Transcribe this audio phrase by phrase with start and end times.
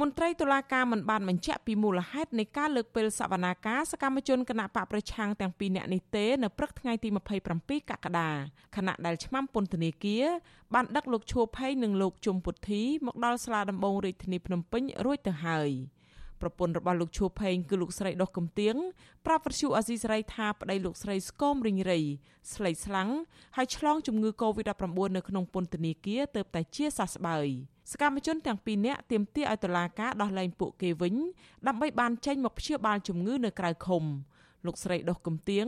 [0.00, 7.08] មន្ត្រីតុលាការមិនបានបញ្ជាក់ពីមូលហេតុនៃការលើកពេលសវនាការសកម្មជនគណៈបកប្រឆាំងទាំងពីរនាក់នេះទេនៅព្រឹកថ្ងៃទី
[7.48, 8.30] 27កក្កដា
[8.76, 10.24] ខណៈដែលឆ្មាំពន្ធនាគារ
[10.74, 15.70] បានដឹកលោកឈួភ័យនិងលោកជុំពុទ្ធីមកដល់សាលាដំបងរាជធានីភ្នំពេញរួចទៅហើយ
[16.40, 18.74] ប្រពន្ធរបស់លោកឈួភេងគឺលោកស្រីដុសកំទៀង
[19.26, 21.98] ប្រាប់វិទ្យុអាស៊ីសេរីថាប្តីលោកស្រីស្គមរិញរៃ
[22.54, 23.10] ស្លេកស្លាំង
[23.56, 24.84] ហើយឆ្លងជំងឺ Covid-19
[25.16, 27.48] នៅក្នុងពន្ធនាគារទៅតែជាសះស្បើយ
[27.90, 31.14] សកម្មជនទាំងពីរនាក់ទាមទារឲ្យតុលាការដោះលែងពួកគេវិញ
[31.66, 34.04] ដើម្បីបានចេញមកព្យាបាលជំងឺនៅក្រៅឃុំ
[34.66, 35.66] លោកស្រីដុសកំទៀង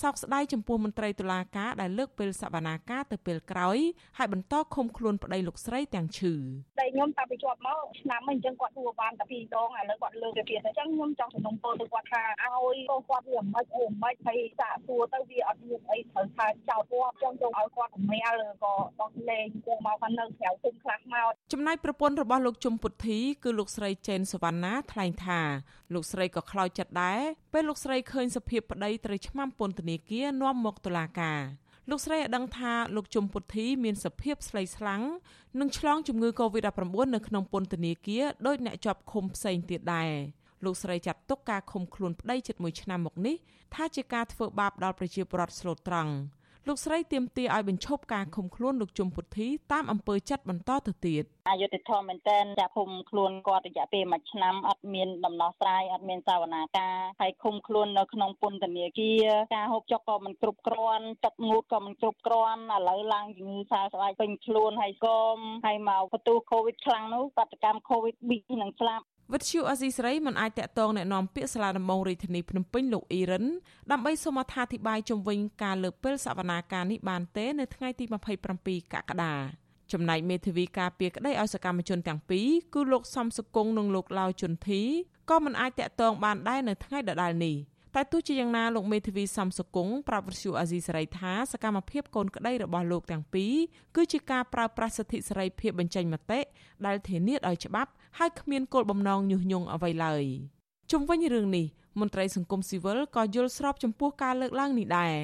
[0.00, 3.78] សោកស្ដាយចំពោះមន្ត្រីតុលាការដែលលើកពេលសវនាការទៅពេលក្រោយ
[4.18, 6.32] ហើយបន្តឃុំខ្លួនប្តីលោកស្រីទាំងឈឺ
[6.80, 25.40] តែខ្ញុំតាំងពីជាប់មកឆ្នាំអញ្ចឹងគាត់ទួបានតែពីរដងឥឡូវគាត់លើកទៅទៀតអញ្ចឹងខ្ញុំចង់សំណូមពរទៅគាត់ថាឲ្យកូនគាត់វាមិនអីមិនហើយសាកសួរទៅវាអត់មានអីត្រូវថាចោតគាត់ចង់ចង់ឲ្យគាត់កម្រាលក៏ដោះលែងពួកមកខាងនៅក្រៅភូមិខ្លះមកចំណែកប្រពន្ធរបស់លោកជុំពុទ្ធីគឺលោកស្រីចេនសវណ្ណាថ្លែងថា
[25.94, 27.20] លោកស្រីក៏ខ្លោចចិត្តដែរ
[27.52, 31.40] ពេលលោកស្រីឃើញសភាពប្តីត្រូវឆ្មាំពន្ធនាគារនាំមកតុលាការ
[31.90, 35.02] លោកស្រីឲ្យដឹងថាលោកជុំពុទ្ធីមានសភាពស្លេកស្លាំង
[35.60, 36.82] និងឆ្លងជំងឺ Covid-19
[37.14, 40.12] នៅក្នុងពន្ធនាគារដោយអ្នកជាប់ឃុំផ្សេងទៀតដែរ
[40.64, 43.36] លោកស្រីចាត់ទុកការឃុំខ្លួនប្តីជិត1ឆ្នាំមកនេះ
[43.74, 46.12] ថាជាការធ្វើបាបដល់ប្រជាពលរដ្ឋស្លូតត្រង់
[46.68, 65.36] លោកស្រីទាមទារឲ្យបញ្ឈប់ការឃុំខ្លួនលោកជុំពុទ្ធីតាមអំពើចិត្តបន្តទៅទៀតអយុធធម៌មែនតើចាប់ឃុំខ្លួនគាត់រយៈពេល1ឆ្នាំអត់មានដំណោះស្រាយអត់មានសាវនាការហើយឃុំខ្លួននៅក្នុងពន្ធនាគារការហូបចុកក៏មិនគ្រប់គ្រាន់ទឹកងូតក៏មិនគ្រប់គ្រាន់ឥឡូវឡើងជំងឺសើស្បែកពេញខ្លួនហើយកុំ
[65.66, 73.45] ហើយមកបន្ទូកូវីដខ្លាំងនោះបាតកម្មកូវីដ2នឹងស្លាប់ វិទ្យុអេស៊ីស្រីមិនអាចតាក់ទងแนะនាំពាក្យសាលាដំបងរាជធានីភ្នំពេញលោកអ៊ីរិន
[73.91, 78.05] ដើម្បីសូមអត្ថាធិប្បាយជុំវិញការលើកពេលសវនាការនេះបានទេនៅថ្ងៃទី
[78.49, 79.33] 27កក្កដា
[79.91, 84.81] ចំណែកមេធាវីការពារក្តីឲ្យសកម្មជនទាំងពីរគឺលោកសំសុគង្គនិងលោកឡាវជុនធី
[85.29, 87.57] ក៏មិនអាចតាក់ទងបានដែរនៅថ្ងៃដដែលនេះ។
[87.95, 93.53] តែទោះជាយ៉ាងណាលោកមេធាវីសំសុគង្គប្រាប់វិទ្យុអាស៊ីសេរីថាសកម្មភាពកូនក្តីរបស់លោកទាំងពីរ
[93.95, 96.39] គឺជាការប្រើប្រាស់សិទ្ធិសេរីភាពបញ្ចេញមតិ
[96.85, 100.24] ដែលធានាដោយច្បាប់ ហើយគ្មានគោលបំណងញុះញង់អ្វីឡើយ
[100.90, 101.66] ជុំវិញរឿងនេះ
[102.00, 105.14] មន្ត្រីសង្គមស៊ីវិលក៏យល់ស្របចំពោះការលើកឡើងនេះដែរ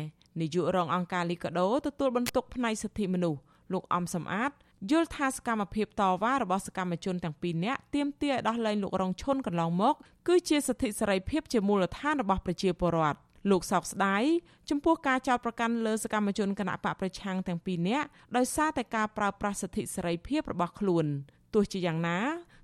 [0.41, 3.41] នាយករងអង្គការលីកាដូទទួលបន្ទុកផ្នែកសិទ្ធិមនុស្ស
[3.73, 4.51] លោកអំសំអាត
[4.91, 9.95] យល់ថាសកម្មភាពតវ៉ារបស់សកម្មជនទាំងពីរនាក់ទាមទារឲ្យដោះលែងលោករងឈុនកន្លងមក
[10.29, 13.19] គឺជាសិទ្ធិសេរីភាពជាមូលដ្ឋានរបស់ប្រជាពលរដ្ឋ
[13.51, 14.23] លោកសោកស្ដាយ
[14.71, 21.07] ចំពោះការចោទប្រកាន់លើសកម្មជនគណៈបកប្រឆាំងទាំងពីរនាក់ដោយសារតែការប្រើប្រាស់សិទ្ធិសេរីភាពរបស់ខ្លួន
[21.55, 22.19] ទោះជាយ៉ាងណា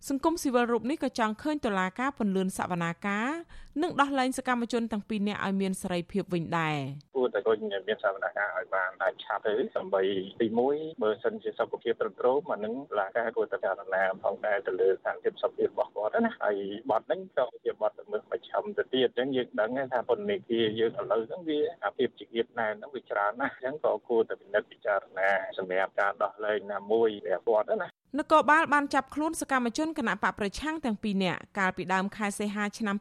[0.08, 3.28] សង្គមស៊ីវិលរូបនេះក៏ចង់ឃើញតុលាការពន្លឿនសវនាការ
[3.82, 6.76] និងដោះលែងសកម្មជនទាំងពីរនាក់ឲ្យមានសេរីភាពវិញដែរ
[7.16, 7.56] គួរតែគុញ
[7.88, 10.02] មានសវនាការឲ្យបានដាច់ឆាប់ទៅដើម្បី
[10.40, 16.56] ទី1បើសិនជាសុខភាពត្រឹមត្រូវអានឹងតុលាការគួរតែពិចារណាផងដែរទៅលើស្ថានភាពសុខភាពរបស់គាត់ណាហើយ
[16.90, 27.88] បទហ្នឹងក៏ជាបទល្មើសប្រឆាំទៅទៀតអញ្ចឹងយើងដឹងថាពន្ធនាគារយើងឥឡូវហ្នឹងវាអាភាពជាគៀបណែនហ្នឹងវាច្រើនណាស់អញ្ចឹងក៏គួរតែពិនិត្យពិចារណាសម្រាប់ការដោះលែងណាមួយរបស់គាត់ណា
[28.20, 32.96] នគរបាលបានចាប់ខ្លួនសកម្មជនគណៈបកប្រឆាំងទាំងពីរនាក់កាលពីដើមខែសីហាឆ្នាំ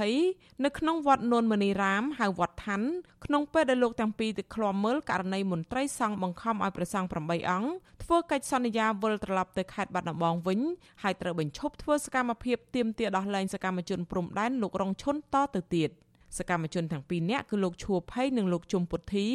[0.00, 2.82] 2020នៅក្នុងវត្តនួនមនីរាមហៅវត្តឋាន
[3.24, 7.70] ក្នុងពេលដែលលោកទាំងពីរទៅឃ្លាំមើលករណីមន្ត្រីសង្ឃបង្ខំឲ្យព្រះសង្ឃ8អង្គ
[8.02, 10.60] ធ្វើកិច្ចសន្យាវិលត្រឡប់ទៅខេត្តបាត់ដំបងវិញ
[11.02, 15.90] ហើយត្រូវបញ្ឈប់ធ្វើសកម្មភាពទាមទារដោះលែងសកម្មជនព្រំដែនលោករងឈុនតទៅទៀត។
[16.38, 19.26] សកម្មជនទាំងពីរនាក់គឺលោកឈួភ័យនិងលោកជុំពុទ្ធី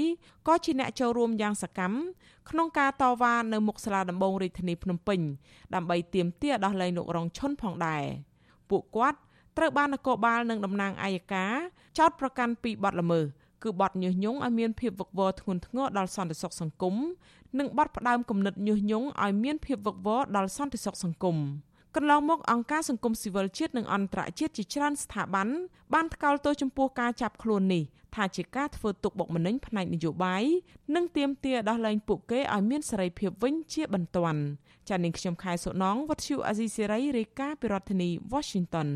[0.47, 1.95] ក៏ជាអ្នកចូលរួមយ៉ាងសកម្ម
[2.49, 5.19] ក្នុងការតវ៉ានៅមុខសាលាដំបងរាជធានីភ្នំពេញ
[5.75, 8.03] ដើម្បីទាមទារដោះលែងលោករងឈុនផងដែរ
[8.69, 9.19] ពួកគាត់
[9.57, 11.53] ត្រូវបាននគរបាលនិងតំណាងអัยការ
[11.97, 13.25] ចោទប្រកាន់ពីបទល្មើស
[13.63, 16.95] គឺបទញុះញង់ឲ្យមានភាពវឹកវរធ្ងន់ធ្ងរដល់សន្តិសុខសង្គម
[17.59, 21.37] និងបទផ្ដាំគំនិតញុះញង់ឲ្យមានភាពវឹកវរដល់សន្តិសុខសង្គម
[21.95, 25.47] កន្លងមកអង្គការសង្គមស៊ីវិលជាតិនិងអន្តរជាតិជាច្រើនស្ថាប័ន
[25.93, 27.83] បានថ្កោលទោសចំពោះការចាប់ខ្លួននេះ
[28.15, 30.43] ថាជាការធ្វើទុកបុកម្នេញផ្នែកនយោបាយ
[30.95, 34.41] និងទាមទារដោះលែងពួកគេឲ្យមានសេរីភាពវិញជាបន្ទាន់
[34.89, 38.89] ចា៎នាងខ្ញុំខែសុណងវັດឈូអាស៊ីសេរីរាយការណ៍ពីរដ្ឋធានី Washington